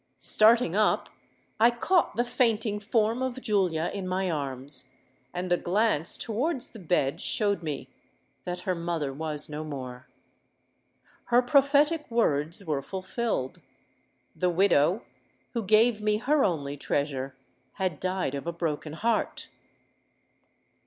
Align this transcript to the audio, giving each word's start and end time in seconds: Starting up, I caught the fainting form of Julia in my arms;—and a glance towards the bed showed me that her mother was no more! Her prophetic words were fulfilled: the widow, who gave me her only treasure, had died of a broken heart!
Starting 0.17 0.75
up, 0.75 1.09
I 1.59 1.69
caught 1.69 2.15
the 2.15 2.23
fainting 2.23 2.79
form 2.79 3.21
of 3.21 3.39
Julia 3.39 3.91
in 3.93 4.07
my 4.07 4.31
arms;—and 4.31 5.53
a 5.53 5.57
glance 5.57 6.17
towards 6.17 6.69
the 6.69 6.79
bed 6.79 7.21
showed 7.21 7.61
me 7.61 7.87
that 8.43 8.61
her 8.61 8.73
mother 8.73 9.13
was 9.13 9.47
no 9.47 9.63
more! 9.63 10.07
Her 11.25 11.43
prophetic 11.43 12.09
words 12.09 12.65
were 12.65 12.81
fulfilled: 12.81 13.61
the 14.35 14.49
widow, 14.49 15.03
who 15.53 15.61
gave 15.61 16.01
me 16.01 16.17
her 16.17 16.43
only 16.43 16.77
treasure, 16.77 17.35
had 17.73 17.99
died 17.99 18.33
of 18.33 18.47
a 18.47 18.51
broken 18.51 18.93
heart! 18.93 19.49